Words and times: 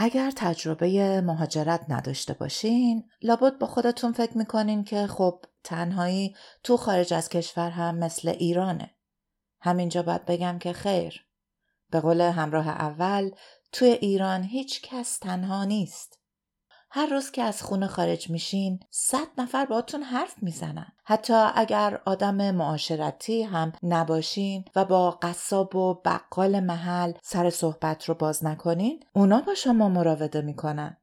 اگر 0.00 0.32
تجربه 0.36 1.20
مهاجرت 1.20 1.84
نداشته 1.88 2.34
باشین 2.34 3.08
لابد 3.22 3.58
با 3.58 3.66
خودتون 3.66 4.12
فکر 4.12 4.38
می‌کنین 4.38 4.84
که 4.84 5.06
خب 5.06 5.44
تنهایی 5.64 6.36
تو 6.62 6.76
خارج 6.76 7.14
از 7.14 7.28
کشور 7.28 7.70
هم 7.70 7.98
مثل 7.98 8.28
ایرانه. 8.28 8.94
همینجا 9.60 10.02
باید 10.02 10.24
بگم 10.24 10.58
که 10.58 10.72
خیر. 10.72 11.26
به 11.90 12.00
قول 12.00 12.20
همراه 12.20 12.68
اول 12.68 13.30
توی 13.72 13.88
ایران 13.88 14.42
هیچ 14.42 14.82
کس 14.82 15.18
تنها 15.18 15.64
نیست. 15.64 16.17
هر 16.90 17.06
روز 17.06 17.30
که 17.30 17.42
از 17.42 17.62
خونه 17.62 17.86
خارج 17.86 18.30
میشین 18.30 18.80
صد 18.90 19.26
نفر 19.38 19.64
باهاتون 19.64 20.02
حرف 20.02 20.34
می‌زنن. 20.42 20.92
حتی 21.04 21.32
اگر 21.54 22.00
آدم 22.06 22.50
معاشرتی 22.50 23.42
هم 23.42 23.72
نباشین 23.82 24.64
و 24.76 24.84
با 24.84 25.10
قصاب 25.10 25.76
و 25.76 25.94
بقال 26.04 26.60
محل 26.60 27.12
سر 27.22 27.50
صحبت 27.50 28.04
رو 28.04 28.14
باز 28.14 28.44
نکنین 28.44 29.04
اونا 29.12 29.40
با 29.40 29.54
شما 29.54 29.88
مراوده 29.88 30.40
می‌کنن. 30.40 30.96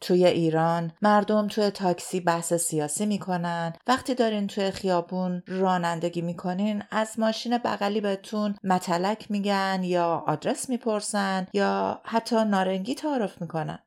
توی 0.00 0.26
ایران 0.26 0.92
مردم 1.02 1.48
توی 1.48 1.70
تاکسی 1.70 2.20
بحث 2.20 2.52
سیاسی 2.52 3.06
می‌کنن. 3.06 3.72
وقتی 3.86 4.14
دارین 4.14 4.46
توی 4.46 4.70
خیابون 4.70 5.42
رانندگی 5.46 6.22
می‌کنین 6.22 6.82
از 6.90 7.18
ماشین 7.18 7.58
بغلی 7.58 8.00
بهتون 8.00 8.54
متلک 8.64 9.30
میگن 9.30 9.80
یا 9.82 10.24
آدرس 10.26 10.68
می‌پرسن 10.68 11.46
یا 11.52 12.00
حتی 12.04 12.44
نارنگی 12.44 12.94
تعارف 12.94 13.40
می‌کنن. 13.40 13.78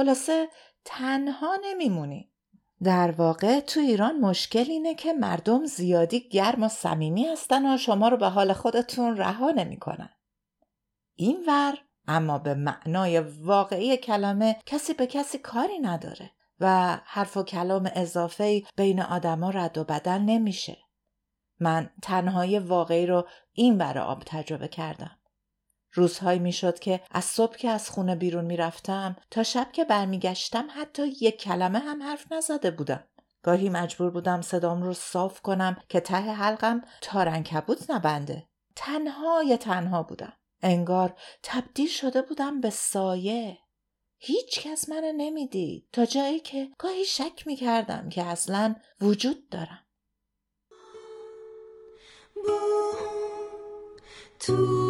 خلاصه 0.00 0.48
تنها 0.84 1.58
نمیمونی. 1.64 2.32
در 2.82 3.10
واقع 3.10 3.60
تو 3.60 3.80
ایران 3.80 4.20
مشکل 4.20 4.64
اینه 4.68 4.94
که 4.94 5.12
مردم 5.12 5.64
زیادی 5.64 6.28
گرم 6.28 6.62
و 6.62 6.68
صمیمی 6.68 7.26
هستن 7.26 7.74
و 7.74 7.78
شما 7.78 8.08
رو 8.08 8.16
به 8.16 8.28
حال 8.28 8.52
خودتون 8.52 9.16
رها 9.16 9.50
نمی‌کنن. 9.50 10.10
این 11.14 11.44
ور 11.46 11.78
اما 12.08 12.38
به 12.38 12.54
معنای 12.54 13.20
واقعی 13.20 13.96
کلمه 13.96 14.56
کسی 14.66 14.94
به 14.94 15.06
کسی 15.06 15.38
کاری 15.38 15.78
نداره 15.78 16.30
و 16.60 16.98
حرف 17.04 17.36
و 17.36 17.42
کلام 17.42 17.90
اضافه 17.94 18.62
بین 18.76 19.02
آدما 19.02 19.50
رد 19.50 19.78
و 19.78 19.84
بدل 19.84 20.18
نمیشه. 20.18 20.76
من 21.58 21.90
تنهایی 22.02 22.58
واقعی 22.58 23.06
رو 23.06 23.28
این 23.52 23.78
برای 23.78 24.04
آب 24.04 24.22
تجربه 24.26 24.68
کردم. 24.68 25.19
روزهایی 25.92 26.38
می‌شد 26.38 26.78
که 26.78 27.00
از 27.10 27.24
صبح 27.24 27.56
که 27.56 27.68
از 27.68 27.90
خونه 27.90 28.16
بیرون 28.16 28.44
می‌رفتم 28.44 29.16
تا 29.30 29.42
شب 29.42 29.72
که 29.72 29.84
برمیگشتم 29.84 30.68
حتی 30.74 31.06
یک 31.06 31.40
کلمه 31.40 31.78
هم 31.78 32.02
حرف 32.02 32.32
نزده 32.32 32.70
بودم. 32.70 33.04
گاهی 33.42 33.68
مجبور 33.68 34.10
بودم 34.10 34.40
صدام 34.40 34.82
رو 34.82 34.94
صاف 34.94 35.40
کنم 35.40 35.76
که 35.88 36.00
ته 36.00 36.16
حلقم 36.16 36.82
تارنکبوت 37.00 37.90
نبنده. 37.90 38.48
تنها 38.76 39.42
یا 39.42 39.56
تنها 39.56 40.02
بودم. 40.02 40.32
انگار 40.62 41.14
تبدیل 41.42 41.88
شده 41.88 42.22
بودم 42.22 42.60
به 42.60 42.70
سایه. 42.70 43.58
هیچ 44.18 44.60
کس 44.60 44.88
منو 44.88 45.12
نمی‌دید 45.12 45.88
تا 45.92 46.04
جایی 46.04 46.40
که 46.40 46.68
گاهی 46.78 47.04
شک 47.04 47.46
می‌کردم 47.46 48.08
که 48.08 48.22
اصلا 48.22 48.74
وجود 49.00 49.48
دارم. 49.48 49.86
تو 54.40 54.89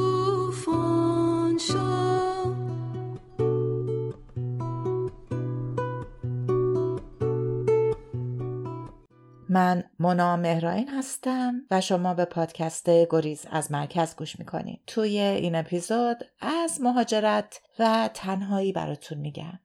من 9.53 9.85
مونا 9.99 10.37
مهراین 10.37 10.89
هستم 10.89 11.55
و 11.71 11.81
شما 11.81 12.15
به 12.15 12.25
پادکست 12.25 12.91
گریز 12.91 13.47
از 13.51 13.73
مرکز 13.73 14.17
گوش 14.17 14.39
می‌کنید. 14.39 14.81
توی 14.87 15.19
این 15.19 15.55
اپیزود 15.55 16.17
از 16.41 16.81
مهاجرت 16.81 17.61
و 17.79 18.11
تنهایی 18.15 18.73
براتون 18.73 19.19
میگم. 19.19 19.59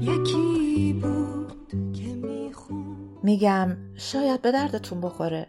یکی 0.00 0.92
بود 1.02 1.92
که 1.92 2.14
میگم 3.22 3.76
شاید 3.94 4.42
به 4.42 4.52
دردتون 4.52 5.00
بخوره. 5.00 5.46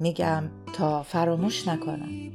میگم 0.00 0.44
تا 0.72 1.02
فراموش 1.02 1.68
نکنم. 1.68 2.32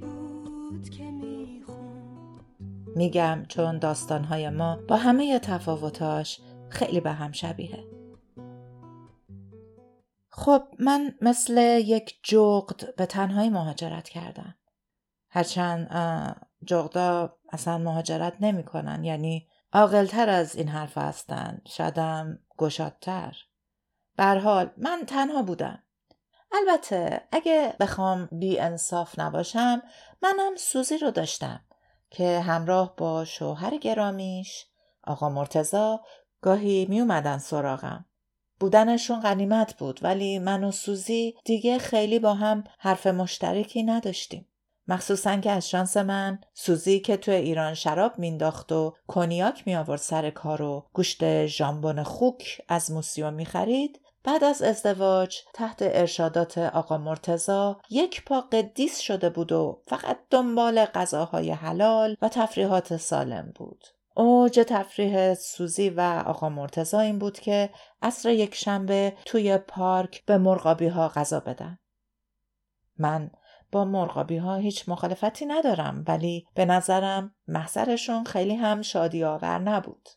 میگم 2.96 3.46
چون 3.48 3.80
داستانهای 3.80 4.50
ما 4.50 4.80
با 4.88 4.96
همه 4.96 5.40
تفاوتاش 5.40 6.40
خیلی 6.70 7.00
به 7.00 7.12
هم 7.12 7.32
شبیه. 7.32 7.84
خب 10.30 10.64
من 10.80 11.16
مثل 11.22 11.58
یک 11.86 12.20
جغد 12.24 12.96
به 12.96 13.06
تنهایی 13.06 13.50
مهاجرت 13.50 14.10
کردم. 14.10 14.56
هرچند 15.30 15.88
جغدا 16.66 17.38
اصلا 17.50 17.78
مهاجرت 17.78 18.34
نمی‌کنن 18.40 19.04
یعنی 19.04 19.48
عاقلتر 19.74 20.30
از 20.30 20.56
این 20.56 20.68
حرف 20.68 20.98
هستند 20.98 21.62
شدم 21.66 22.40
گشادتر 22.58 23.36
حال 24.20 24.70
من 24.78 25.04
تنها 25.08 25.42
بودم 25.42 25.84
البته 26.52 27.28
اگه 27.32 27.76
بخوام 27.80 28.30
بی 28.32 28.60
انصاف 28.60 29.20
نباشم 29.20 29.82
منم 30.22 30.56
سوزی 30.56 30.98
رو 30.98 31.12
داشتم 31.12 31.66
که 32.10 32.40
همراه 32.40 32.96
با 32.96 33.26
شوهر 33.26 33.78
گرامیش 33.78 34.66
آقا 35.04 35.30
مرتزا 35.30 36.02
گاهی 36.42 36.86
می 36.90 37.00
اومدن 37.00 37.38
سراغم. 37.38 38.06
بودنشون 38.60 39.20
غنیمت 39.20 39.78
بود 39.78 40.00
ولی 40.04 40.40
من 40.40 40.64
و 40.64 40.72
سوزی 40.72 41.36
دیگه 41.46 41.78
خیلی 41.78 42.20
با 42.20 42.34
هم 42.34 42.64
حرف 42.80 43.08
مشترکی 43.08 43.84
نداشتیم. 43.84 44.48
مخصوصا 44.88 45.38
که 45.38 45.52
از 45.52 45.70
شانس 45.70 45.98
من 45.98 46.40
سوزی 46.54 47.00
که 47.00 47.18
تو 47.18 47.32
ایران 47.32 47.74
شراب 47.74 48.20
مینداخت 48.20 48.72
و 48.72 48.94
کنیاک 49.08 49.68
می 49.68 49.76
آورد 49.76 50.00
سر 50.00 50.30
کار 50.30 50.62
و 50.62 50.86
گوشت 50.94 51.46
ژامبون 51.46 52.04
خوک 52.04 52.62
از 52.68 52.92
موسیوم 52.92 53.34
می 53.34 53.46
خرید 53.46 54.02
بعد 54.24 54.44
از 54.44 54.62
ازدواج 54.62 55.38
تحت 55.54 55.78
ارشادات 55.82 56.58
آقا 56.58 56.98
مرتزا 56.98 57.80
یک 57.90 58.26
پا 58.26 58.42
قدیس 58.42 59.00
شده 59.00 59.30
بود 59.30 59.52
و 59.52 59.82
فقط 59.88 60.18
دنبال 60.30 60.86
غذاهای 60.86 61.52
حلال 61.52 62.18
و 62.22 62.30
تفریحات 62.30 62.98
سالم 62.98 63.52
بود. 63.56 63.84
اوج 64.20 64.60
تفریح 64.68 65.34
سوزی 65.34 65.90
و 65.90 66.24
آقا 66.26 66.50
مرتزا 66.50 67.00
این 67.00 67.20
بود 67.20 67.40
که 67.40 67.70
عصر 68.02 68.30
یک 68.30 68.56
شنبه 68.56 69.14
توی 69.26 69.58
پارک 69.58 70.26
به 70.26 70.38
مرغابی 70.38 70.88
ها 70.88 71.08
غذا 71.08 71.40
بدن. 71.40 71.78
من 72.98 73.32
با 73.72 73.86
مرغابی 73.86 74.38
ها 74.38 74.56
هیچ 74.56 74.90
مخالفتی 74.90 75.46
ندارم 75.46 76.04
ولی 76.08 76.46
به 76.56 76.66
نظرم 76.66 77.36
محضرشون 77.48 78.24
خیلی 78.24 78.56
هم 78.56 78.82
شادی 78.82 79.24
آور 79.24 79.60
نبود. 79.60 80.10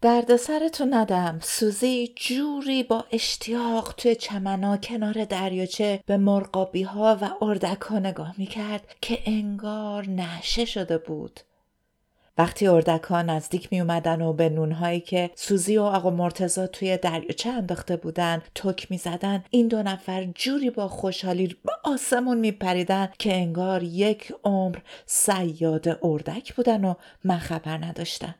درد 0.00 0.36
سرتون 0.36 0.94
ندم 0.94 1.38
سوزی 1.42 2.14
جوری 2.16 2.82
با 2.82 3.04
اشتیاق 3.12 3.94
توی 3.96 4.14
چمنا 4.14 4.76
کنار 4.76 5.24
دریاچه 5.24 6.02
به 6.06 6.16
مرغابی 6.16 6.82
ها 6.82 7.18
و 7.20 7.30
اردک 7.40 7.80
ها 7.80 7.98
نگاه 7.98 8.34
می‌کرد 8.38 8.94
که 9.00 9.18
انگار 9.26 10.08
نشه 10.08 10.64
شده 10.64 10.98
بود 10.98 11.40
وقتی 12.38 12.66
اردکان 12.66 13.30
نزدیک 13.30 13.68
می 13.72 13.80
اومدن 13.80 14.22
و 14.22 14.32
به 14.32 14.48
نونهایی 14.48 15.00
که 15.00 15.30
سوزی 15.34 15.78
و 15.78 15.82
آقا 15.82 16.10
مرتزا 16.10 16.66
توی 16.66 16.96
دریاچه 16.96 17.50
انداخته 17.50 17.96
بودن 17.96 18.42
تک 18.54 18.90
می 18.90 18.98
زدن 18.98 19.44
این 19.50 19.68
دو 19.68 19.82
نفر 19.82 20.24
جوری 20.34 20.70
با 20.70 20.88
خوشحالی 20.88 21.56
با 21.64 21.72
آسمون 21.84 22.38
می 22.38 22.52
پریدن 22.52 23.08
که 23.18 23.34
انگار 23.34 23.82
یک 23.82 24.32
عمر 24.44 24.76
سیاد 25.06 25.98
اردک 26.02 26.54
بودن 26.54 26.84
و 26.84 26.94
من 27.24 27.38
خبر 27.38 27.78
نداشتم. 27.84 28.34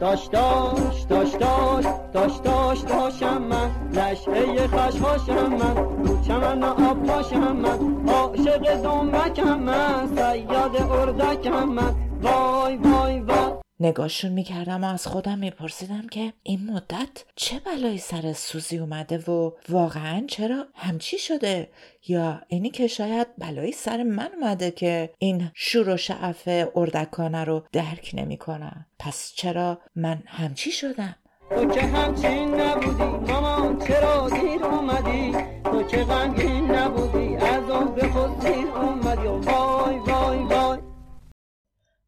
داش 0.00 0.26
داش 0.26 1.02
داش 1.08 1.32
داش 1.32 1.84
داش 2.12 2.36
داش 2.36 2.80
داشم 2.80 3.42
من. 3.42 3.70
نشعه 3.92 4.66
خشخاشم 4.66 5.46
من. 5.46 5.76
رو 5.76 6.24
چمن 6.24 6.62
آب 6.62 7.06
پاشم 7.06 7.56
من. 7.56 8.08
عاشق 8.08 8.82
دنبکم 8.82 9.60
من. 9.60 10.08
سیاد 10.16 10.76
اردکم 10.76 11.64
من. 11.64 12.11
وای 12.22 12.76
وای 12.76 13.20
وای. 13.20 13.52
نگاهشون 13.80 14.32
می‌کردم 14.32 14.84
و 14.84 14.86
از 14.86 15.06
خودم 15.06 15.38
میپرسیدم 15.38 16.06
که 16.10 16.32
این 16.42 16.70
مدت 16.70 17.24
چه 17.36 17.58
بلایی 17.58 17.98
سر 17.98 18.32
سوزی 18.32 18.78
اومده 18.78 19.18
و 19.18 19.50
واقعا 19.68 20.24
چرا 20.28 20.66
همچی 20.74 21.18
شده؟ 21.18 21.70
یا 22.08 22.40
اینی 22.48 22.70
که 22.70 22.86
شاید 22.86 23.26
بلایی 23.38 23.72
سر 23.72 24.02
من 24.02 24.28
اومده 24.40 24.70
که 24.70 25.10
این 25.18 25.50
شور 25.54 25.88
و 25.88 25.96
شعف 25.96 26.48
اردکانه 26.76 27.44
رو 27.44 27.64
درک 27.72 28.10
نمی‌کنم 28.14 28.86
پس 28.98 29.32
چرا 29.36 29.78
من 29.96 30.22
همچی 30.26 30.72
شدم؟ 30.72 31.16
تو 31.50 31.66
که 31.66 31.80
همچین 31.80 32.60
نبودی 32.60 33.32
مامان 33.32 33.78
چرا 33.78 34.28
دیر 34.28 34.64
اومدی؟ 34.64 35.32
تو 35.64 35.82
که 35.82 35.96
غمگین 35.96 36.70
نبودی 36.70 37.36
از 37.36 37.70
اون 37.70 37.94
به 37.94 38.08
خود 38.08 38.40
دیر 38.40 38.68
اومدی 38.68 39.26
وای 39.26 39.98
وای 39.98 40.38
وای. 40.38 40.71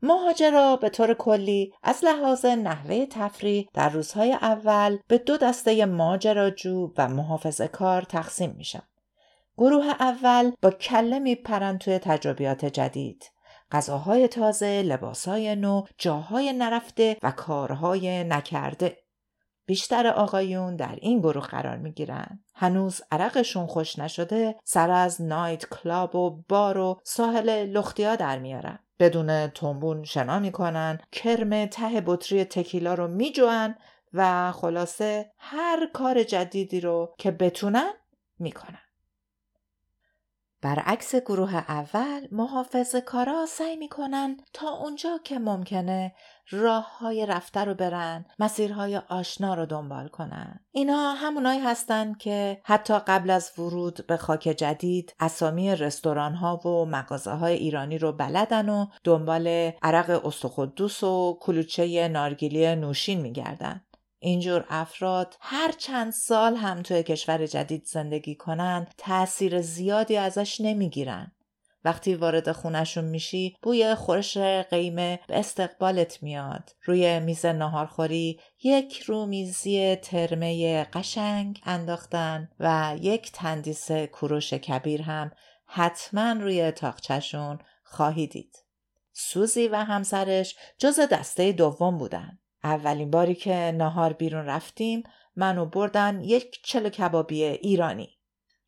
مهاجرا 0.05 0.77
به 0.77 0.89
طور 0.89 1.15
کلی 1.15 1.73
از 1.83 2.05
لحاظ 2.05 2.45
نحوه 2.45 3.07
تفریح 3.07 3.69
در 3.75 3.89
روزهای 3.89 4.33
اول 4.33 4.99
به 5.09 5.19
دو 5.19 5.37
دسته 5.37 5.87
ماجراجو 5.87 6.93
و 6.99 7.09
محافظه 7.09 7.69
کار 7.69 8.03
تقسیم 8.03 8.55
میشن. 8.59 8.83
گروه 9.59 9.87
اول 9.87 10.53
با 10.63 10.71
کله 10.71 11.19
میپرند 11.19 11.79
توی 11.79 11.99
تجربیات 11.99 12.65
جدید. 12.65 13.31
غذاهای 13.73 14.29
تازه، 14.29 14.83
لباسهای 14.83 15.57
نو، 15.57 15.83
جاهای 15.99 16.53
نرفته 16.53 17.17
و 17.23 17.31
کارهای 17.31 18.25
نکرده. 18.25 18.99
بیشتر 19.67 20.07
آقایون 20.07 20.77
در 20.77 20.99
این 21.01 21.19
گروه 21.19 21.47
قرار 21.47 21.77
می 21.77 21.93
گیرن. 21.93 22.41
هنوز 22.55 23.03
عرقشون 23.13 23.67
خوش 23.67 23.99
نشده 23.99 24.57
سر 24.65 24.91
از 24.91 25.23
نایت 25.23 25.69
کلاب 25.69 26.15
و 26.15 26.43
بار 26.49 26.79
و 26.79 27.01
ساحل 27.05 27.65
لختیا 27.65 28.17
در 28.17 28.39
میارن. 28.39 28.79
بدون 28.99 29.47
تنبون 29.47 30.05
شنا 30.05 30.39
می‌کنن 30.39 30.99
کرم 31.13 31.67
ته 31.67 32.01
بطری 32.07 32.45
تکیلا 32.45 32.95
رو 32.95 33.09
میجوان 33.09 33.75
و 34.13 34.53
خلاصه 34.53 35.33
هر 35.39 35.91
کار 35.93 36.23
جدیدی 36.23 36.81
رو 36.81 37.15
که 37.19 37.31
بتونن 37.31 37.93
می‌کنن. 38.39 38.84
برعکس 40.65 41.15
گروه 41.15 41.55
اول 41.55 42.29
محافظ 42.33 42.97
کارا 42.97 43.47
سعی 43.47 43.77
می‌کنن 43.77 44.37
تا 44.53 44.69
اونجا 44.69 45.19
که 45.25 45.39
ممکنه 45.39 46.13
راه 46.51 46.99
های 46.99 47.27
رفته 47.27 47.61
رو 47.61 47.75
برن 47.75 48.25
مسیرهای 48.39 48.97
آشنا 48.97 49.55
رو 49.55 49.67
دنبال 49.67 50.09
کنن. 50.09 50.61
اینا 50.73 51.13
همونایی 51.13 51.61
هستن 51.61 52.15
که 52.15 52.61
حتی 52.63 52.99
قبل 52.99 53.31
از 53.31 53.53
ورود 53.59 54.07
به 54.07 54.17
خاک 54.17 54.43
جدید 54.43 55.15
اسامی 55.21 55.77
رستوران 55.77 56.35
ها 56.35 56.57
و 56.57 56.85
مغازه 56.85 57.31
های 57.31 57.55
ایرانی 57.55 57.99
رو 57.99 58.13
بلدن 58.13 58.69
و 58.69 58.87
دنبال 59.05 59.73
عرق 59.83 60.27
استخدوس 60.27 61.03
و 61.03 61.39
کلوچه 61.41 62.09
نارگیلی 62.09 62.77
نوشین 62.77 63.21
میگردن. 63.21 63.81
اینجور 64.25 64.65
افراد 64.69 65.37
هر 65.41 65.73
چند 65.73 66.13
سال 66.13 66.57
هم 66.57 66.83
توی 66.83 67.03
کشور 67.03 67.47
جدید 67.47 67.85
زندگی 67.85 68.35
کنن 68.35 68.87
تأثیر 68.99 69.61
زیادی 69.61 70.17
ازش 70.17 70.61
نمی‌گیرن. 70.61 71.33
وقتی 71.85 72.15
وارد 72.15 72.53
خونشون 72.53 73.05
میشی 73.05 73.57
بوی 73.63 73.95
خورش 73.95 74.37
قیمه 74.71 75.21
به 75.29 75.39
استقبالت 75.39 76.23
میاد. 76.23 76.71
روی 76.85 77.21
میز 77.21 77.47
ناهارخوری 77.47 78.41
یک 78.63 79.01
رومیزی 79.01 79.97
ترمه 79.97 80.85
قشنگ 80.85 81.61
انداختن 81.65 82.49
و 82.61 82.97
یک 83.01 83.33
تندیس 83.33 83.91
کوروش 83.91 84.55
کبیر 84.55 85.03
هم 85.03 85.31
حتما 85.67 86.33
روی 86.33 86.71
تاقچشون 86.71 87.59
خواهی 87.85 88.27
دید. 88.27 88.57
سوزی 89.13 89.69
و 89.69 89.77
همسرش 89.77 90.57
جز 90.79 91.01
دسته 91.01 91.53
دوم 91.53 91.99
بودن. 91.99 92.39
اولین 92.65 93.11
باری 93.11 93.35
که 93.35 93.55
نهار 93.55 94.13
بیرون 94.13 94.47
رفتیم 94.47 95.03
منو 95.37 95.67
بردن 95.67 96.21
یک 96.21 96.61
چلو 96.65 96.89
کبابی 96.89 97.45
ایرانی. 97.45 98.19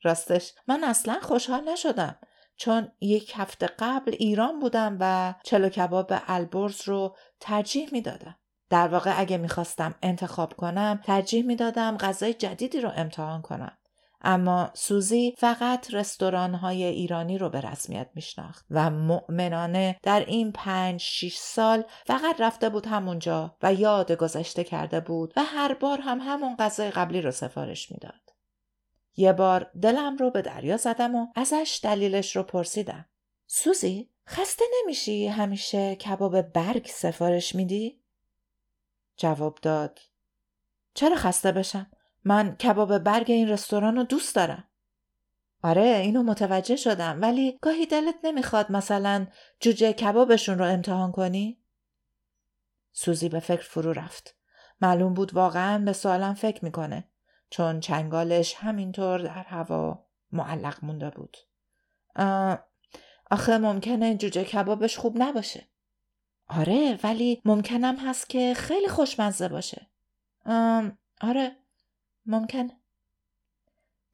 راستش 0.03 0.53
من 0.69 0.85
اصلا 0.85 1.19
خوشحال 1.23 1.69
نشدم 1.69 2.17
چون 2.57 2.93
یک 3.01 3.33
هفته 3.37 3.67
قبل 3.79 4.13
ایران 4.19 4.61
بودم 4.61 4.97
و 5.01 5.35
چلو 5.45 5.69
کباب 5.69 6.13
البرز 6.27 6.83
رو 6.83 7.17
ترجیح 7.41 7.89
می‌دادم. 7.93 8.37
در 8.71 8.89
واقع 8.89 9.21
اگه 9.21 9.37
می‌خواستم 9.37 9.95
انتخاب 10.03 10.55
کنم 10.55 11.01
ترجیح 11.05 11.45
می‌دادم 11.45 11.97
غذای 11.97 12.35
جدیدی 12.35 12.81
رو 12.81 12.93
امتحان 12.97 13.43
کنم. 13.43 13.79
اما 14.28 14.70
سوزی 14.75 15.34
فقط 15.38 15.94
رستوران 15.94 16.55
های 16.55 16.84
ایرانی 16.84 17.38
رو 17.38 17.49
به 17.49 17.61
رسمیت 17.61 18.11
میشناخت 18.14 18.67
و 18.70 18.90
مؤمنانه 18.90 19.99
در 20.02 20.25
این 20.25 20.52
پنج 20.52 21.00
شیش 21.00 21.37
سال 21.37 21.84
فقط 22.06 22.40
رفته 22.40 22.69
بود 22.69 22.87
همونجا 22.87 23.56
و 23.62 23.75
یاد 23.75 24.12
گذشته 24.12 24.64
کرده 24.64 25.00
بود 25.00 25.32
و 25.37 25.43
هر 25.44 25.75
بار 25.75 26.00
هم 26.00 26.19
همون 26.20 26.56
غذای 26.56 26.90
قبلی 26.90 27.20
رو 27.20 27.31
سفارش 27.31 27.93
می‌داد. 27.93 28.34
یه 29.17 29.32
بار 29.32 29.70
دلم 29.82 30.17
رو 30.17 30.31
به 30.31 30.43
دریا 30.43 30.76
زدم 30.76 31.14
و 31.14 31.26
ازش 31.34 31.81
دلیلش 31.82 32.37
رو 32.37 32.43
پرسیدم. 32.43 33.06
سوزی 33.46 34.11
خسته 34.28 34.64
نمیشی 34.82 35.26
همیشه 35.26 35.96
کباب 35.96 36.43
برگ 36.43 36.87
سفارش 36.87 37.55
میدی؟ 37.55 38.00
جواب 39.17 39.58
داد. 39.62 39.99
چرا 40.94 41.17
خسته 41.17 41.52
بشم؟ 41.52 41.90
من 42.26 42.56
کباب 42.56 42.99
برگ 42.99 43.31
این 43.31 43.49
رستوران 43.49 43.96
رو 43.96 44.02
دوست 44.02 44.37
دارم. 44.37 44.64
آره 45.62 45.82
اینو 45.82 46.23
متوجه 46.23 46.76
شدم 46.76 47.23
ولی 47.23 47.58
گاهی 47.62 47.87
دلت 47.87 48.14
نمی‌خواد 48.25 48.73
مثلا 48.73 49.26
جوجه 49.61 49.93
کبابشون 49.93 50.58
رو 50.58 50.64
امتحان 50.64 51.12
کنی؟ 51.12 51.58
سوزی 52.93 53.28
به 53.28 53.40
فکر 53.40 53.62
فرو 53.62 53.93
رفت. 53.93 54.37
معلوم 54.81 55.14
بود 55.14 55.34
واقعا 55.34 55.84
به 55.84 55.93
سوالم 55.93 56.34
فکر 56.34 56.64
می‌کنه 56.64 57.08
چون 57.50 57.81
چنگالش 57.81 58.55
همینطور 58.55 59.19
در 59.19 59.43
هوا 59.43 60.06
معلق 60.32 60.84
مونده 60.84 61.11
بود. 61.11 61.37
آخه 63.31 63.58
ممکنه 63.58 64.17
جوجه 64.17 64.44
کبابش 64.44 64.99
خوب 64.99 65.23
نباشه. 65.23 65.69
آره 66.49 66.99
ولی 67.05 67.43
ممکنم 67.44 67.96
هست 67.96 68.28
که 68.28 68.55
خیلی 68.55 68.88
خوشمزه 68.88 69.49
باشه. 69.49 69.87
آره 71.20 71.56
ممکن. 72.26 72.70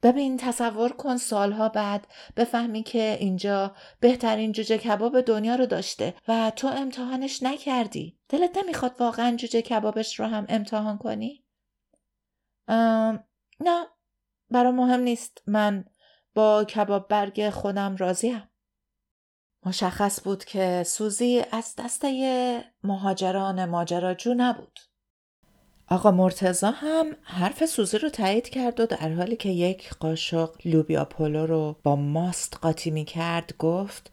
ببین 0.03 0.37
تصور 0.37 0.91
کن 0.91 1.17
سالها 1.17 1.69
بعد 1.69 2.07
بفهمی 2.37 2.83
که 2.83 3.17
اینجا 3.19 3.75
بهترین 3.99 4.51
جوجه 4.51 4.77
کباب 4.77 5.21
دنیا 5.21 5.55
رو 5.55 5.65
داشته 5.65 6.13
و 6.27 6.51
تو 6.55 6.67
امتحانش 6.67 7.43
نکردی. 7.43 8.19
دلت 8.29 8.57
نمی‌خواد 8.57 8.95
واقعا 8.99 9.35
جوجه 9.35 9.61
کبابش 9.61 10.19
رو 10.19 10.25
هم 10.25 10.45
امتحان 10.49 10.97
کنی؟ 10.97 11.45
نه 13.59 13.87
برا 14.49 14.71
مهم 14.71 14.99
نیست. 14.99 15.41
من 15.47 15.85
با 16.33 16.63
کباب 16.63 17.07
برگ 17.07 17.49
خودم 17.49 17.95
راضیم. 17.95 18.49
مشخص 19.65 20.23
بود 20.23 20.45
که 20.45 20.83
سوزی 20.85 21.43
از 21.51 21.75
دسته 21.77 22.73
مهاجران 22.83 23.65
ماجراجو 23.65 24.33
نبود. 24.33 24.79
آقا 25.93 26.11
مرتزا 26.11 26.71
هم 26.71 27.15
حرف 27.23 27.65
سوزی 27.65 27.97
رو 27.97 28.09
تایید 28.09 28.49
کرد 28.49 28.79
و 28.79 28.85
در 28.85 29.13
حالی 29.13 29.35
که 29.35 29.49
یک 29.49 29.89
قاشق 29.99 30.49
لوبیا 30.65 31.05
پلو 31.05 31.45
رو 31.45 31.75
با 31.83 31.95
ماست 31.95 32.57
قاطی 32.61 32.91
می 32.91 33.05
کرد 33.05 33.53
گفت 33.59 34.11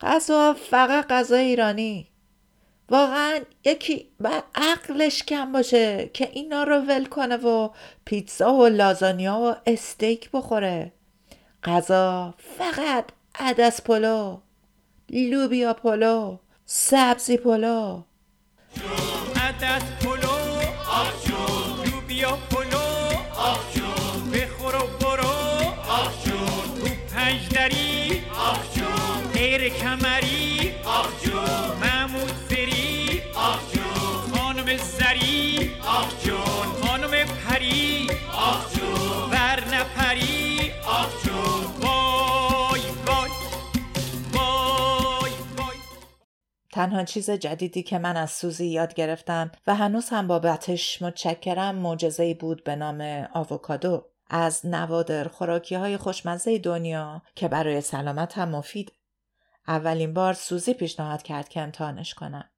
غذا 0.00 0.56
فقط 0.70 1.06
غذا 1.08 1.36
ایرانی. 1.36 2.08
واقعا 2.90 3.40
یکی 3.64 4.08
به 4.20 4.30
عقلش 4.54 5.22
کم 5.22 5.52
باشه 5.52 6.10
که 6.14 6.30
اینا 6.32 6.62
رو 6.62 6.76
ول 6.76 7.04
کنه 7.04 7.36
و 7.36 7.70
پیتزا 8.04 8.54
و 8.54 8.66
لازانیا 8.66 9.38
و 9.38 9.54
استیک 9.66 10.30
بخوره. 10.30 10.92
غذا 11.64 12.34
فقط 12.58 13.04
عدس 13.34 13.82
پلو 13.82 14.38
لوبیا 15.10 15.74
پلو 15.74 16.38
سبزی 16.66 17.36
پلو. 17.36 18.02
تنها 46.72 47.04
چیز 47.04 47.30
جدیدی 47.30 47.82
که 47.82 47.98
من 47.98 48.16
از 48.16 48.30
سوزی 48.30 48.66
یاد 48.66 48.94
گرفتم 48.94 49.50
و 49.66 49.74
هنوز 49.74 50.08
هم 50.08 50.26
بابتش 50.26 51.02
متشکرم 51.02 51.74
معجزه‌ای 51.74 52.34
بود 52.34 52.64
به 52.64 52.76
نام 52.76 53.28
آووکادو 53.34 54.08
از 54.30 54.66
نوادر 54.66 55.28
خوراکی 55.28 55.74
های 55.74 55.96
خوشمزه 55.96 56.58
دنیا 56.58 57.22
که 57.34 57.48
برای 57.48 57.80
سلامت 57.80 58.38
هم 58.38 58.48
مفید. 58.48 58.92
اولین 59.68 60.14
بار 60.14 60.32
سوزی 60.32 60.74
پیشنهاد 60.74 61.22
کرد 61.22 61.48
که 61.48 61.60
امتحانش 61.60 62.14
کنم. 62.14 62.50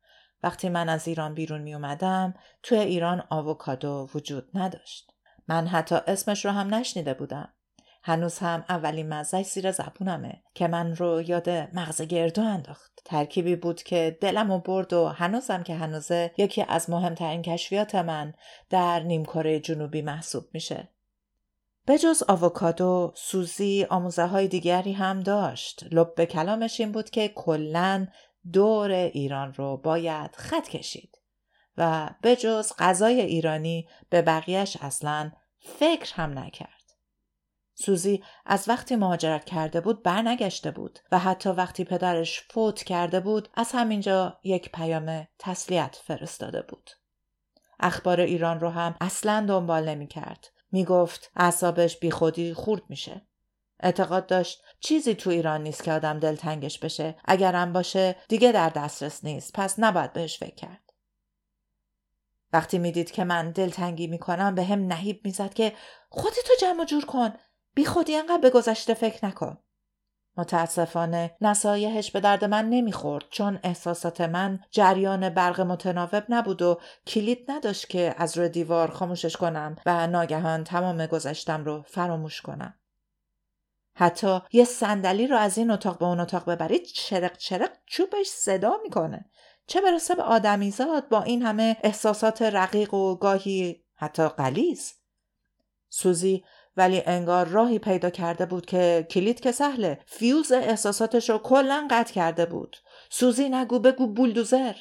وقتی 0.42 0.68
من 0.68 0.88
از 0.88 1.08
ایران 1.08 1.34
بیرون 1.34 1.60
می 1.60 1.74
اومدم 1.74 2.34
توی 2.62 2.78
ایران 2.78 3.22
آووکادو 3.30 4.08
وجود 4.14 4.48
نداشت. 4.54 5.10
من 5.48 5.66
حتی 5.66 5.94
اسمش 6.06 6.44
رو 6.44 6.50
هم 6.50 6.74
نشنیده 6.74 7.14
بودم. 7.14 7.52
هنوز 8.06 8.38
هم 8.38 8.64
اولین 8.68 9.08
مزه 9.08 9.42
زیر 9.42 9.72
زبونمه 9.72 10.42
که 10.54 10.68
من 10.68 10.96
رو 10.96 11.22
یاد 11.22 11.50
مغز 11.50 12.02
گردو 12.02 12.42
انداخت. 12.42 13.02
ترکیبی 13.04 13.56
بود 13.56 13.82
که 13.82 14.18
دلم 14.20 14.50
و 14.50 14.58
برد 14.58 14.92
و 14.92 15.08
هنوزم 15.08 15.62
که 15.62 15.74
هنوزه 15.74 16.30
یکی 16.36 16.64
از 16.68 16.90
مهمترین 16.90 17.42
کشفیات 17.42 17.94
من 17.94 18.34
در 18.70 19.00
نیمکره 19.00 19.60
جنوبی 19.60 20.02
محسوب 20.02 20.44
میشه. 20.52 20.88
به 21.86 21.98
جز 21.98 22.22
آووکادو، 22.28 23.12
سوزی 23.16 23.86
آموزه 23.90 24.26
های 24.26 24.48
دیگری 24.48 24.92
هم 24.92 25.20
داشت. 25.20 25.84
لب 25.90 26.14
به 26.14 26.26
کلامش 26.26 26.80
این 26.80 26.92
بود 26.92 27.10
که 27.10 27.28
کلا 27.28 28.06
دور 28.52 28.90
ایران 28.90 29.54
رو 29.54 29.76
باید 29.76 30.30
خط 30.36 30.68
کشید 30.68 31.18
و 31.76 32.10
به 32.22 32.36
جز 32.36 32.72
غذای 32.78 33.20
ایرانی 33.20 33.88
به 34.10 34.22
بقیهش 34.22 34.76
اصلا 34.80 35.32
فکر 35.58 36.14
هم 36.14 36.38
نکرد. 36.38 36.73
سوزی 37.74 38.22
از 38.46 38.68
وقتی 38.68 38.96
مهاجرت 38.96 39.44
کرده 39.44 39.80
بود 39.80 40.02
برنگشته 40.02 40.70
بود 40.70 40.98
و 41.12 41.18
حتی 41.18 41.48
وقتی 41.48 41.84
پدرش 41.84 42.42
فوت 42.50 42.82
کرده 42.82 43.20
بود 43.20 43.48
از 43.54 43.72
همینجا 43.72 44.38
یک 44.44 44.72
پیام 44.72 45.28
تسلیت 45.38 46.00
فرستاده 46.04 46.62
بود. 46.62 46.90
اخبار 47.80 48.20
ایران 48.20 48.60
رو 48.60 48.70
هم 48.70 48.94
اصلا 49.00 49.46
دنبال 49.48 49.88
نمی 49.88 50.06
کرد. 50.06 50.46
می 50.72 50.84
گفت 50.84 51.30
اعصابش 51.36 51.98
بی 51.98 52.10
خودی 52.10 52.54
خورد 52.54 52.82
میشه. 52.88 53.26
اعتقاد 53.80 54.26
داشت 54.26 54.62
چیزی 54.80 55.14
تو 55.14 55.30
ایران 55.30 55.62
نیست 55.62 55.84
که 55.84 55.92
آدم 55.92 56.18
دلتنگش 56.18 56.78
بشه 56.78 57.16
اگرم 57.24 57.72
باشه 57.72 58.16
دیگه 58.28 58.52
در 58.52 58.68
دسترس 58.68 59.24
نیست 59.24 59.52
پس 59.54 59.74
نباید 59.78 60.12
بهش 60.12 60.38
فکر 60.38 60.54
کرد 60.54 60.92
وقتی 62.52 62.78
می‌دید 62.78 63.10
که 63.10 63.24
من 63.24 63.50
دلتنگی 63.50 64.06
می‌کنم 64.06 64.54
به 64.54 64.64
هم 64.64 64.86
نهیب 64.86 65.20
می‌زد 65.24 65.54
که 65.54 65.72
خودتو 66.08 66.52
جمع 66.60 66.84
جور 66.84 67.04
کن 67.04 67.32
بی 67.74 67.84
خودی 67.84 68.16
انقدر 68.16 68.38
به 68.38 68.50
گذشته 68.50 68.94
فکر 68.94 69.26
نکن 69.26 69.58
متاسفانه 70.36 71.36
نصایحش 71.40 72.10
به 72.10 72.20
درد 72.20 72.44
من 72.44 72.68
نمی‌خورد 72.68 73.24
چون 73.30 73.58
احساسات 73.62 74.20
من 74.20 74.60
جریان 74.70 75.28
برق 75.28 75.60
متناوب 75.60 76.24
نبود 76.28 76.62
و 76.62 76.80
کلید 77.06 77.50
نداشت 77.50 77.88
که 77.88 78.14
از 78.18 78.38
روی 78.38 78.48
دیوار 78.48 78.90
خاموشش 78.90 79.36
کنم 79.36 79.76
و 79.86 80.06
ناگهان 80.06 80.64
تمام 80.64 81.06
گذشتم 81.06 81.64
رو 81.64 81.82
فراموش 81.86 82.40
کنم. 82.40 82.74
حتی 83.96 84.40
یه 84.52 84.64
صندلی 84.64 85.26
رو 85.26 85.36
از 85.36 85.58
این 85.58 85.70
اتاق 85.70 85.98
به 85.98 86.04
اون 86.04 86.20
اتاق 86.20 86.50
ببرید 86.50 86.84
چرق 86.84 87.36
چرق 87.36 87.70
چوبش 87.86 88.26
صدا 88.26 88.76
می‌کنه. 88.82 89.30
چه 89.66 89.80
برسه 89.80 90.14
به 90.14 90.22
آدمیزاد 90.22 91.08
با 91.08 91.22
این 91.22 91.42
همه 91.42 91.76
احساسات 91.82 92.42
رقیق 92.42 92.94
و 92.94 93.16
گاهی 93.16 93.84
حتی 93.94 94.28
قلیز. 94.28 94.94
سوزی 95.88 96.44
ولی 96.76 97.02
انگار 97.06 97.46
راهی 97.46 97.78
پیدا 97.78 98.10
کرده 98.10 98.46
بود 98.46 98.66
که 98.66 99.06
کلید 99.10 99.40
که 99.40 99.52
سهله 99.52 99.98
فیوز 100.06 100.52
احساساتش 100.52 101.30
رو 101.30 101.38
کلا 101.38 101.88
قطع 101.90 102.14
کرده 102.14 102.46
بود. 102.46 102.76
سوزی 103.10 103.48
نگو 103.48 103.78
بگو 103.78 104.06
بولدوزر. 104.06 104.74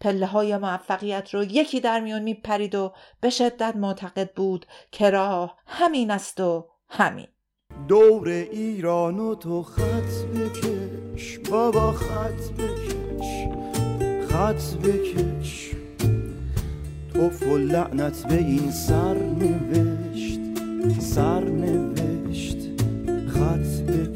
پله 0.00 0.26
های 0.26 0.56
موفقیت 0.56 1.34
رو 1.34 1.44
یکی 1.44 1.80
در 1.80 2.00
میون 2.00 2.22
میپرید 2.22 2.74
و 2.74 2.92
به 3.20 3.30
شدت 3.30 3.76
معتقد 3.76 4.30
بود 4.32 4.66
که 4.90 5.10
راه 5.10 5.56
همین 5.66 6.10
است 6.10 6.40
و 6.40 6.68
همین. 6.88 7.26
دور 7.88 8.28
ایران 8.28 9.18
و 9.18 9.34
تو 9.34 9.62
خط 9.62 10.24
بکش 10.34 11.38
بابا 11.38 11.92
خط 11.92 12.50
بکش 12.58 13.48
خط 14.28 14.76
بکش. 14.76 15.74
تو 17.12 17.56
لعنت 17.56 18.26
به 18.26 18.34
این 18.34 18.70
سر 18.70 19.14
نوشت. 19.14 19.87
սառնե 20.96 21.72
վեշտ, 21.98 22.64
խաց 23.34 23.74
է 23.92 24.07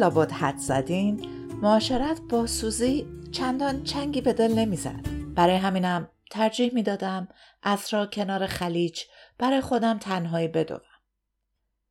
لابد 0.00 0.32
حد 0.32 0.56
زدین 0.56 1.26
معاشرت 1.62 2.20
با 2.20 2.46
سوزی 2.46 3.06
چندان 3.32 3.82
چنگی 3.84 4.20
به 4.20 4.32
دل 4.32 4.52
نمی‌زد. 4.52 5.06
برای 5.34 5.56
همینم 5.56 6.08
ترجیح 6.30 6.74
می‌دادم 6.74 7.28
اسرا 7.62 8.06
کنار 8.06 8.46
خلیج 8.46 9.00
برای 9.38 9.60
خودم 9.60 9.98
تنهایی 9.98 10.48
بدوم. 10.48 10.80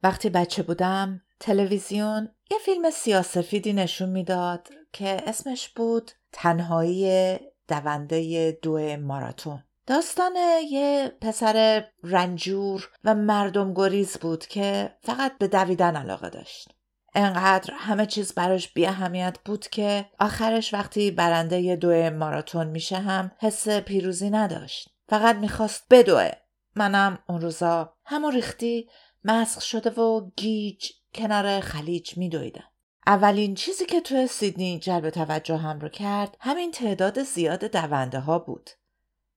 وقتی 0.04 0.30
بچه 0.30 0.63
بودم 0.63 1.22
تلویزیون 1.39 2.30
یه 2.51 2.58
فیلم 2.66 2.89
سیاسفیدی 2.89 3.74
نشون 3.74 4.10
می‌داد 4.10 4.68
که 4.94 5.24
اسمش 5.28 5.70
بود 5.70 6.12
تنهایی 6.32 7.38
دونده 7.68 8.51
دو 8.62 8.98
ماراتون. 8.98 9.63
داستان 9.88 10.34
یه 10.72 11.12
پسر 11.22 11.86
رنجور 12.04 12.89
و 13.04 13.16
مردم 13.16 13.74
گریز 13.74 14.18
بود 14.18 14.46
که 14.46 14.92
فقط 15.01 15.38
به 15.38 15.48
دویدن 15.48 15.96
علاقه 15.96 16.30
داشت. 16.30 16.79
انقدر 17.16 17.74
همه 17.78 18.06
چیز 18.06 18.34
براش 18.34 18.74
بی 18.74 18.86
اهمیت 18.86 19.38
بود 19.46 19.68
که 19.68 20.06
آخرش 20.20 20.74
وقتی 20.74 21.12
برنده 21.12 21.75
دو 21.75 22.10
ماراتون 22.10 22.68
میشه 22.68 22.98
هم 22.98 23.32
حس 23.39 23.70
پیروزی 23.70 24.30
نداشت. 24.30 24.89
فقط 25.10 25.36
می‌خواست 25.36 25.84
بدوه. 25.89 26.32
منم 26.75 27.20
اون 27.30 27.42
روزا 27.42 27.94
همون 28.06 28.34
ریختی 28.34 28.89
مسخ 29.24 29.62
شده 29.62 29.89
و 29.89 30.30
گیج 30.36 30.92
کنار 31.13 31.60
خلیج 31.60 32.18
میدویدم. 32.18 32.63
اولین 33.08 33.56
چیزی 33.56 33.86
که 33.86 34.01
تو 34.01 34.28
سیدنی 34.28 34.80
جلب 34.80 35.10
توجه 35.10 35.58
هم 35.58 35.80
رو 35.80 35.89
کرد 35.89 36.38
همین 36.39 36.72
تعداد 36.72 37.24
زیاد 37.24 37.66
دونده 37.66 38.20
ها 38.20 38.39
بود. 38.39 38.70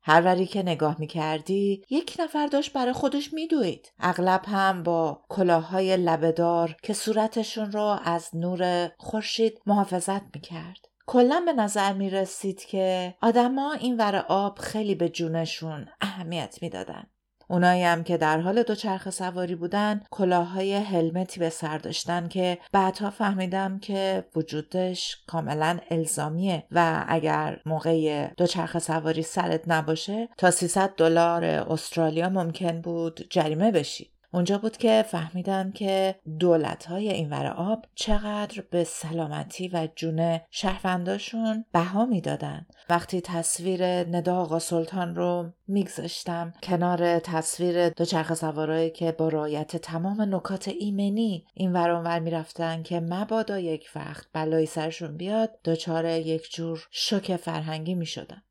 هر 0.05 0.23
وری 0.23 0.47
که 0.47 0.63
نگاه 0.63 0.97
می 0.99 1.07
کردی 1.07 1.85
یک 1.91 2.17
نفر 2.19 2.47
داشت 2.47 2.73
برای 2.73 2.93
خودش 2.93 3.33
میدوید 3.33 3.93
اغلب 3.99 4.43
هم 4.47 4.83
با 4.83 5.25
کلاههای 5.29 5.97
لبهدار 5.97 6.77
که 6.83 6.93
صورتشون 6.93 7.73
رو 7.73 7.99
از 8.05 8.31
نور 8.35 8.93
خورشید 8.99 9.61
محافظت 9.67 10.23
می 10.35 10.41
کرد. 10.41 10.89
کلا 11.07 11.43
به 11.47 11.53
نظر 11.53 11.93
می 11.93 12.11
رسید 12.11 12.65
که 12.65 13.15
آدما 13.23 13.73
این 13.73 13.97
ور 13.97 14.17
آب 14.29 14.59
خیلی 14.59 14.95
به 14.95 15.09
جونشون 15.09 15.89
اهمیت 16.01 16.59
می‌دادن. 16.63 17.07
اونایی 17.53 17.83
هم 17.83 18.05
که 18.05 18.17
در 18.17 18.41
حال 18.41 18.63
دوچرخه 18.63 19.11
سواری 19.11 19.55
بودن 19.55 20.01
کلاههای 20.11 20.75
هلمتی 20.75 21.41
به 21.41 21.51
سر 21.51 21.79
داشتن 21.79 22.29
که 22.29 22.59
بعدها 22.73 23.11
فهمیدم 23.11 23.79
که 23.79 24.25
وجودش 24.37 25.17
کاملا 25.27 25.79
الزامیه 25.91 26.65
و 26.73 27.05
اگر 27.09 27.61
موقع 27.67 28.27
دوچرخه 28.37 28.79
سواری 28.79 29.23
سرت 29.23 29.63
نباشه 29.67 30.29
تا 30.39 30.51
300 30.51 30.91
دلار 30.97 31.45
استرالیا 31.45 32.29
ممکن 32.29 32.81
بود 32.81 33.27
جریمه 33.31 33.71
بشی. 33.71 34.11
اونجا 34.35 34.59
بود 34.59 34.77
که 34.77 35.05
فهمیدم 35.09 35.73
که 35.73 36.15
دولت 36.39 36.87
های 36.87 37.11
این 37.11 37.33
آب 37.35 37.85
چقدر 37.95 38.63
به 38.71 38.85
سلامتی 38.85 39.69
و 39.69 39.89
جون 39.97 40.41
شهرونداشون 40.51 41.65
بها 41.73 42.05
می‌دادن. 42.05 42.67
وقتی 42.91 43.21
تصویر 43.21 43.85
ندا 43.85 44.37
آقا 44.37 44.59
سلطان 44.59 45.15
رو 45.15 45.53
میگذاشتم 45.69 46.53
کنار 46.63 47.19
تصویر 47.19 47.89
دوچرخه 47.89 48.35
سوارایی 48.35 48.91
که 48.91 49.13
با 49.13 49.29
رایت 49.29 49.77
تمام 49.77 50.35
نکات 50.35 50.69
ایمنی 50.69 51.47
این 51.55 51.73
ور 51.73 51.91
می‌رفتن 52.19 52.83
که 52.83 53.01
مبادا 53.01 53.59
یک 53.59 53.91
وقت 53.95 54.27
بلایی 54.33 54.67
سرشون 54.67 55.17
بیاد 55.17 55.51
دچار 55.65 56.05
یک 56.05 56.53
جور 56.53 56.89
شوک 56.91 57.37
فرهنگی 57.37 57.95
می‌شدن. 57.95 58.43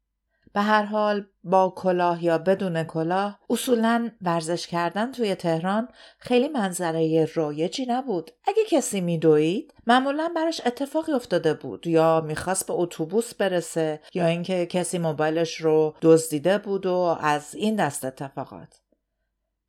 به 0.54 0.62
هر 0.62 0.84
حال 0.84 1.26
با 1.44 1.74
کلاه 1.76 2.24
یا 2.24 2.38
بدون 2.38 2.84
کلاه 2.84 3.40
اصولا 3.50 4.12
ورزش 4.22 4.68
کردن 4.68 5.12
توی 5.12 5.36
تهران 5.36 5.88
خیلی 6.20 6.48
منظره 6.48 7.28
رایجی 7.34 7.86
نبود. 7.86 8.32
اگه 8.48 8.64
کسی 8.70 9.02
میدوید 9.02 9.74
معمولا 9.88 10.32
براش 10.36 10.62
اتفاقی 10.66 11.12
افتاده 11.12 11.54
بود 11.54 11.88
یا 11.88 12.22
می‌خواست 12.22 12.68
به 12.68 12.74
اتوبوس 12.74 13.34
برسه 13.34 14.00
یا 14.14 14.26
اینکه 14.26 14.66
کسی 14.66 14.98
موبایلش 14.98 15.56
رو 15.56 15.96
دزدیده 16.02 16.58
بود 16.58 16.86
و 16.86 17.18
از 17.22 17.56
این 17.56 17.76
دست 17.76 18.06
اتفاقات. 18.06 18.82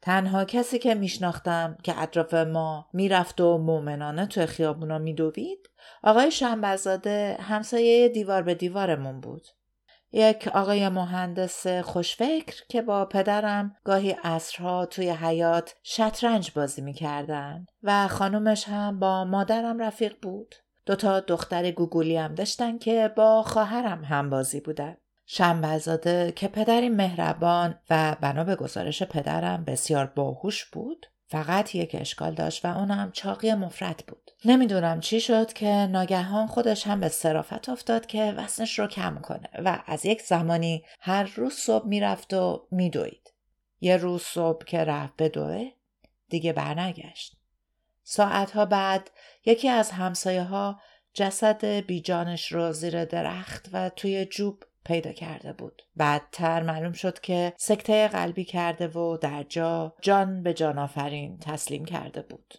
تنها 0.02 0.44
کسی 0.44 0.78
که 0.78 0.94
میشناختم 0.94 1.78
که 1.82 2.02
اطراف 2.02 2.34
ما 2.34 2.88
می‌رفت 2.92 3.40
و 3.40 3.58
مومنانه 3.58 4.26
توی 4.26 4.46
خیابونا 4.46 4.98
میدوید 4.98 5.70
آقای 6.02 6.30
شنبزاده 6.30 7.38
همسایه 7.40 8.08
دیوار 8.08 8.42
به 8.42 8.54
دیوارمون 8.54 9.20
بود. 9.20 9.46
یک 10.12 10.48
آقای 10.48 10.88
مهندس 10.88 11.66
خوشفکر 11.66 12.62
که 12.68 12.82
با 12.82 13.04
پدرم 13.04 13.76
گاهی 13.84 14.10
عصرها 14.10 14.86
توی 14.86 15.10
حیات 15.10 15.74
شطرنج 15.82 16.50
بازی 16.54 16.82
می‌کردن 16.82 17.66
و 17.82 18.08
خانومش 18.08 18.68
هم 18.68 18.98
با 18.98 19.24
مادرم 19.24 19.82
رفیق 19.82 20.14
بود. 20.22 20.54
دوتا 20.86 21.20
دختر 21.20 21.70
گوگولی 21.70 22.16
هم 22.16 22.34
داشتن 22.34 22.78
که 22.78 23.12
با 23.16 23.42
خواهرم 23.42 24.04
هم 24.04 24.30
بازی 24.30 24.60
بودن. 24.60 24.96
شنبزاده 25.26 26.32
که 26.36 26.48
پدری 26.48 26.88
مهربان 26.88 27.74
و 27.90 28.16
بنا 28.20 28.44
به 28.44 28.56
گزارش 28.56 29.02
پدرم 29.02 29.64
بسیار 29.64 30.06
باهوش 30.06 30.64
بود 30.64 31.06
فقط 31.32 31.74
یک 31.74 31.96
اشکال 32.00 32.34
داشت 32.34 32.64
و 32.64 32.78
اونم 32.78 33.12
چاقی 33.12 33.54
مفرد 33.54 34.04
بود. 34.06 34.30
نمی‌دونم 34.44 35.00
چی 35.00 35.20
شد 35.20 35.52
که 35.52 35.66
ناگهان 35.66 36.46
خودش 36.46 36.86
هم 36.86 37.00
به 37.00 37.08
صرافت 37.08 37.68
افتاد 37.68 38.06
که 38.06 38.34
وزنش 38.36 38.78
رو 38.78 38.86
کم 38.86 39.18
کنه 39.22 39.48
و 39.64 39.82
از 39.86 40.06
یک 40.06 40.22
زمانی 40.22 40.84
هر 41.00 41.32
روز 41.36 41.52
صبح 41.52 41.86
می‌رفت 41.86 42.34
و 42.34 42.66
میدوید. 42.70 43.32
یه 43.80 43.96
روز 43.96 44.22
صبح 44.22 44.64
که 44.64 44.78
رفت 44.78 45.12
بدوه 45.18 45.70
دیگه 46.28 46.52
برنگشت. 46.52 47.36
ساعتها 48.02 48.64
بعد 48.64 49.10
یکی 49.44 49.68
از 49.68 49.90
همسایه 49.90 50.42
ها 50.42 50.80
جسد 51.14 51.64
بیجانش 51.64 52.52
رو 52.52 52.72
زیر 52.72 53.04
درخت 53.04 53.68
و 53.72 53.88
توی 53.88 54.24
جوب 54.24 54.64
پیدا 54.84 55.12
کرده 55.12 55.52
بود. 55.52 55.82
بعدتر 55.96 56.62
معلوم 56.62 56.92
شد 56.92 57.20
که 57.20 57.52
سکته 57.56 58.08
قلبی 58.08 58.44
کرده 58.44 58.88
و 58.88 59.16
در 59.16 59.42
جا 59.42 59.94
جان 60.00 60.42
به 60.42 60.54
جان 60.54 60.78
آفرین 60.78 61.38
تسلیم 61.38 61.84
کرده 61.84 62.22
بود. 62.22 62.54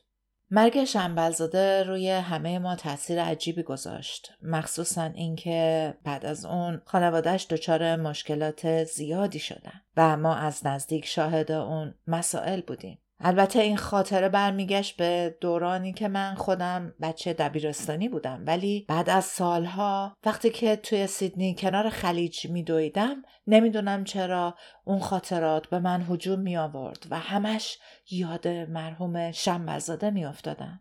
مرگ 0.51 0.83
شنبلزاده 0.83 1.83
روی 1.83 2.09
همه 2.09 2.59
ما 2.59 2.75
تاثیر 2.75 3.21
عجیبی 3.21 3.63
گذاشت 3.63 4.31
مخصوصا 4.41 5.03
اینکه 5.03 5.93
بعد 6.03 6.25
از 6.25 6.45
اون 6.45 6.81
خانوادهش 6.85 7.47
دچار 7.49 7.95
مشکلات 7.95 8.83
زیادی 8.83 9.39
شدن 9.39 9.81
و 9.97 10.17
ما 10.17 10.35
از 10.35 10.65
نزدیک 10.65 11.05
شاهد 11.05 11.51
اون 11.51 11.93
مسائل 12.07 12.61
بودیم 12.61 12.99
البته 13.25 13.59
این 13.59 13.77
خاطره 13.77 14.29
برمیگشت 14.29 14.97
به 14.97 15.37
دورانی 15.41 15.93
که 15.93 16.07
من 16.07 16.35
خودم 16.35 16.93
بچه 17.01 17.33
دبیرستانی 17.33 18.09
بودم 18.09 18.43
ولی 18.47 18.85
بعد 18.89 19.09
از 19.09 19.25
سالها 19.25 20.17
وقتی 20.25 20.49
که 20.49 20.75
توی 20.75 21.07
سیدنی 21.07 21.55
کنار 21.55 21.89
خلیج 21.89 22.49
میدویدم 22.49 23.23
نمی‌دونم 23.47 24.03
چرا 24.03 24.55
اون 24.83 24.99
خاطرات 24.99 25.67
به 25.67 25.79
من 25.79 26.05
هجوم 26.09 26.39
می 26.39 26.57
آورد 26.57 27.07
و 27.09 27.19
همش 27.19 27.77
یاد 28.09 28.47
مرحوم 28.47 29.31
شنبزاده 29.31 30.09
می 30.09 30.25
افتادم. 30.25 30.79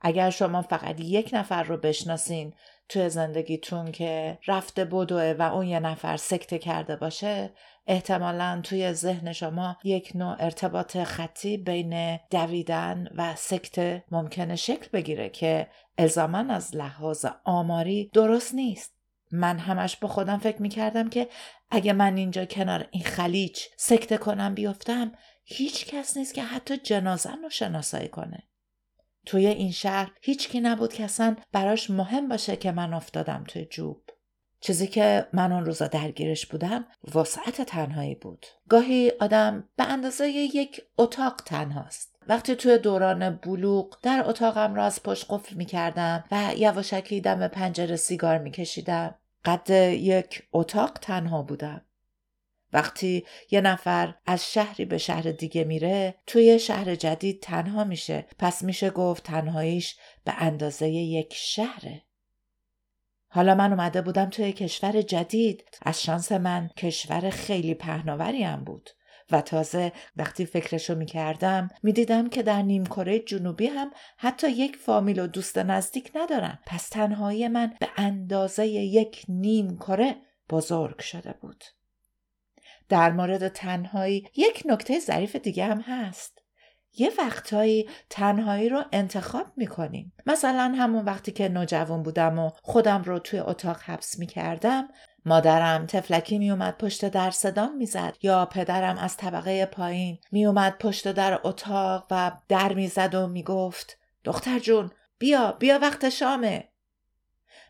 اگر 0.00 0.30
شما 0.30 0.62
فقط 0.62 1.00
یک 1.00 1.30
نفر 1.32 1.62
رو 1.62 1.76
بشناسین 1.76 2.54
توی 2.88 3.08
زندگیتون 3.08 3.92
که 3.92 4.38
رفته 4.46 4.84
بدوه 4.84 5.34
و 5.38 5.42
اون 5.42 5.66
یه 5.66 5.80
نفر 5.80 6.16
سکته 6.16 6.58
کرده 6.58 6.96
باشه 6.96 7.52
احتمالا 7.86 8.60
توی 8.64 8.92
ذهن 8.92 9.32
شما 9.32 9.76
یک 9.84 10.12
نوع 10.14 10.36
ارتباط 10.38 10.96
خطی 10.96 11.56
بین 11.56 12.18
دویدن 12.30 13.08
و 13.16 13.34
سکته 13.34 14.04
ممکنه 14.10 14.56
شکل 14.56 14.88
بگیره 14.92 15.28
که 15.28 15.66
الزاما 15.98 16.38
از 16.38 16.76
لحاظ 16.76 17.26
آماری 17.44 18.10
درست 18.12 18.54
نیست. 18.54 18.96
من 19.32 19.58
همش 19.58 19.96
با 19.96 20.08
خودم 20.08 20.38
فکر 20.38 20.62
می‌کردم 20.62 21.08
که 21.08 21.28
اگه 21.70 21.92
من 21.92 22.16
اینجا 22.16 22.44
کنار 22.44 22.88
این 22.90 23.04
خلیج 23.04 23.58
سکته 23.76 24.16
کنم 24.16 24.54
بیفتم 24.54 25.12
هیچ 25.44 25.86
کس 25.86 26.16
نیست 26.16 26.34
که 26.34 26.42
حتی 26.42 26.76
جنازم 26.76 27.38
رو 27.42 27.50
شناسایی 27.50 28.08
کنه. 28.08 28.42
توی 29.26 29.46
این 29.46 29.70
شهر 29.70 30.12
هیچ 30.20 30.48
کی 30.48 30.60
نبود 30.60 30.92
که 30.92 31.04
اصلا 31.04 31.36
براش 31.52 31.90
مهم 31.90 32.28
باشه 32.28 32.56
که 32.56 32.72
من 32.72 32.94
افتادم 32.94 33.44
توی 33.48 33.64
جوب. 33.64 34.02
چیزی 34.60 34.86
که 34.86 35.26
من 35.32 35.52
اون 35.52 35.64
روزا 35.64 35.86
درگیرش 35.86 36.46
بودم 36.46 36.84
وسعت 37.14 37.62
تنهایی 37.62 38.14
بود. 38.14 38.46
گاهی 38.68 39.12
آدم 39.20 39.68
به 39.76 39.84
اندازه 39.84 40.28
یک 40.28 40.80
اتاق 40.98 41.36
تنهاست. 41.46 42.16
وقتی 42.28 42.54
توی 42.56 42.78
دوران 42.78 43.36
بلوغ 43.36 43.98
در 44.02 44.22
اتاقم 44.26 44.74
را 44.74 44.84
از 44.84 45.02
پشت 45.02 45.26
قفل 45.28 45.56
می 45.56 45.64
کردم 45.64 46.24
و 46.30 46.52
یواشکی 46.56 47.20
دم 47.20 47.48
پنجره 47.48 47.96
سیگار 47.96 48.38
می 48.38 48.50
کشیدم. 48.50 49.14
قد 49.44 49.70
یک 49.90 50.42
اتاق 50.52 50.92
تنها 50.92 51.42
بودم. 51.42 51.82
وقتی 52.72 53.24
یه 53.50 53.60
نفر 53.60 54.14
از 54.26 54.52
شهری 54.52 54.84
به 54.84 54.98
شهر 54.98 55.22
دیگه 55.22 55.64
میره 55.64 56.14
توی 56.26 56.58
شهر 56.58 56.94
جدید 56.94 57.42
تنها 57.42 57.84
میشه. 57.84 58.26
پس 58.38 58.62
میشه 58.62 58.90
گفت 58.90 59.22
تنهاییش 59.22 59.96
به 60.24 60.34
اندازه 60.38 60.88
یک 60.88 61.34
شهره. 61.36 62.02
حالا 63.36 63.54
من 63.54 63.72
اومده 63.72 64.02
بودم 64.02 64.30
توی 64.30 64.52
کشور 64.52 65.02
جدید. 65.02 65.64
از 65.82 66.02
شانس 66.02 66.32
من 66.32 66.70
کشور 66.76 67.30
خیلی 67.30 67.74
پهناوری 67.74 68.42
هم 68.42 68.64
بود. 68.64 68.90
و 69.30 69.40
تازه 69.40 69.92
وقتی 70.16 70.46
فکرشو 70.46 70.94
می‌کردم 70.94 71.68
می‌دیدم 71.82 72.28
که 72.28 72.42
در 72.42 72.62
نیم 72.62 72.86
کره 72.86 73.18
جنوبی 73.18 73.66
هم 73.66 73.90
حتی 74.16 74.50
یک 74.50 74.76
فامیل 74.76 75.18
و 75.20 75.26
دوست 75.26 75.58
نزدیک 75.58 76.10
ندارم 76.14 76.58
پس 76.66 76.88
تنهایی 76.88 77.48
من 77.48 77.74
به 77.80 77.88
اندازه 77.96 78.66
یک 78.66 79.24
نیم 79.28 79.78
کره 79.78 80.16
بزرگ 80.50 81.00
شده 81.00 81.34
بود. 81.40 81.64
در 82.88 83.12
مورد 83.12 83.48
تنهایی 83.48 84.28
یک 84.36 84.62
نکته 84.66 84.98
ظریف 84.98 85.36
دیگه 85.36 85.64
هم 85.64 85.80
هست. 85.80 86.35
یه 86.96 87.12
وقتهایی 87.18 87.88
تنهایی 88.10 88.68
رو 88.68 88.84
انتخاب 88.92 89.46
می‌کنیم. 89.56 90.12
مثلا 90.26 90.74
همون 90.78 91.04
وقتی 91.04 91.32
که 91.32 91.48
نوجوان 91.48 92.02
بودم 92.02 92.38
و 92.38 92.50
خودم 92.62 93.02
رو 93.02 93.18
توی 93.18 93.38
اتاق 93.38 93.80
حبس 93.80 94.18
می‌کردم 94.18 94.88
مادرم 95.24 95.86
تفلکی 95.86 96.38
میومد 96.38 96.78
پشت 96.78 97.04
در 97.08 97.30
صدام 97.30 97.76
می‌زد 97.76 98.16
یا 98.22 98.46
پدرم 98.46 98.98
از 98.98 99.16
طبقه 99.16 99.66
پایین 99.66 100.18
میومد 100.32 100.78
پشت 100.78 101.12
در 101.12 101.40
اتاق 101.44 102.06
و 102.10 102.32
در 102.48 102.72
می‌زد 102.72 103.14
و 103.14 103.26
می‌گفت 103.26 103.98
دختر 104.24 104.58
جون 104.58 104.90
بیا 105.18 105.52
بیا 105.52 105.78
وقت 105.78 106.08
شامه. 106.08 106.68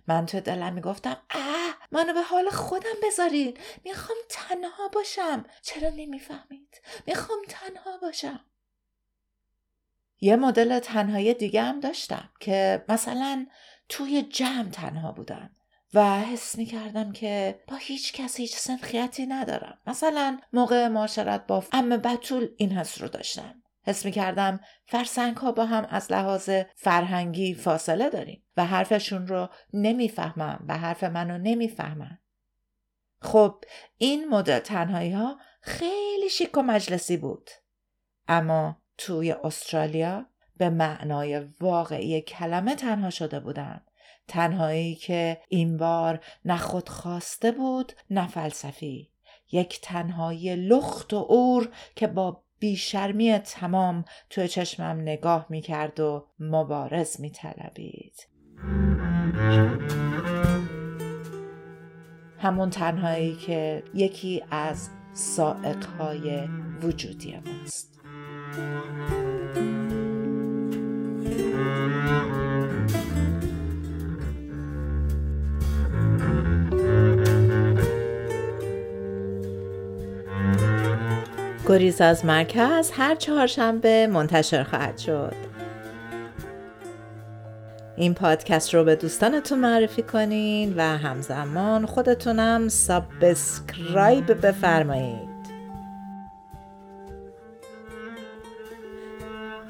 من 0.09 0.27
تو 0.27 0.41
دلم 0.41 0.73
می‌گفتم 0.73 1.17
اه 1.31 1.77
منو 1.93 2.13
به 2.13 2.23
حال 2.23 2.51
خودم 2.51 2.95
بذارین. 3.03 3.57
می‌خوام 3.85 4.19
تنها 4.29 4.89
باشم. 4.89 5.45
چرا 5.63 5.89
نمی‌فهمید؟ 5.89 6.81
می‌خوام 7.07 7.39
تنها 7.49 7.99
باشم. 8.03 8.41
یه 10.21 10.37
مدل 10.37 10.79
تنهایی 10.79 11.35
دیگه 11.35 11.63
هم 11.63 11.81
داشتم 11.81 12.31
که 12.41 12.85
مثلا 12.89 13.47
توی 13.89 14.23
جمع 14.23 14.71
تنها 14.71 15.13
بودم 15.13 15.51
و 15.95 16.21
حس 16.21 16.59
می 16.59 16.67
کردم 16.67 17.13
که 17.13 17.61
با 17.69 17.77
هیچ 17.77 18.13
کس 18.13 18.37
هیچ 18.37 18.57
سنخیتی 18.57 19.27
ندارم. 19.27 19.79
مثلا 19.87 20.39
موقع 20.53 20.89
معاشرت 20.89 21.47
با 21.47 21.65
ام 21.73 21.89
بطول 21.89 22.49
این 22.57 22.73
حس 22.73 23.01
رو 23.01 23.09
داشتم. 23.09 23.63
حس 23.83 24.05
می 24.05 24.13
کردم 24.13 24.61
فرسنگ 24.87 25.37
ها 25.37 25.53
با 25.53 25.67
هم 25.67 25.87
از 25.91 26.13
لحاظ 26.13 26.51
فرهنگی 26.75 27.55
فاصله 27.55 28.11
داریم 28.11 28.45
و 28.57 28.67
حرفشون 28.67 29.27
رو 29.27 29.49
نمی‌فهمم 29.73 30.65
و 30.69 30.79
حرف 30.79 31.05
منو 31.05 31.39
نمی‌فهمن. 31.39 32.19
خب 33.21 33.65
این 33.99 34.29
مدل 34.29 34.59
تنهایی 34.59 35.13
ها 35.13 35.39
خیلی 35.61 36.29
شیک 36.31 36.59
و 36.59 36.63
مجلسی 36.63 37.17
بود. 37.17 37.51
اما 38.29 38.83
توی 38.99 39.33
استرالیا 39.33 40.27
به 40.57 40.71
معنای 40.71 41.41
واقعی 41.61 42.21
کلمه 42.21 42.75
تنها 42.75 43.11
شده 43.11 43.41
بودم 43.41 43.81
تنهایی 44.29 44.95
که 44.95 45.41
این 45.49 45.77
بار 45.77 46.21
نه 46.45 46.57
خود 46.57 46.89
خواسته 46.89 47.53
بود 47.53 47.93
نه 48.11 48.29
فلسفی. 48.29 49.11
یک 49.53 49.81
تنهایی 49.81 50.57
لخت 50.57 51.13
و 51.13 51.17
اور 51.17 51.69
که 51.97 52.07
با 52.07 52.43
بیشرمی 52.59 53.39
تمام 53.39 54.05
توی 54.31 54.49
چشمم 54.49 55.01
نگاه 55.01 55.47
می‌کرد 55.49 56.01
و 56.01 56.27
مبارز 56.41 57.21
میطلبید. 57.21 58.29
همون 62.39 62.71
تنهایی 62.71 63.37
که 63.37 63.83
یکی 63.95 64.45
از 64.51 64.89
سائقهای 65.13 66.49
وجودی 66.83 67.37
ماست. 67.37 67.96
گریز 81.69 82.01
از 82.01 82.25
مرکز 82.25 82.91
هر 82.91 83.15
چهارشنبه 83.15 84.07
منتشر 84.07 84.63
خواهد 84.63 84.99
شد. 84.99 85.33
این 87.97 88.15
پادکست 88.15 88.75
رو 88.75 88.85
به 88.85 88.97
دوستانتون 88.97 89.59
معرفی 89.59 90.03
کنین 90.03 90.75
و 90.77 90.83
همزمان 90.83 91.87
خودتونم 91.87 92.69
سابسکرایب 92.69 94.47
بفرمایید. 94.47 95.26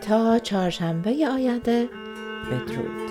تا 0.07 0.39
چهارشنبه 0.39 1.29
آینده. 1.29 1.89
بدرود. 2.51 3.06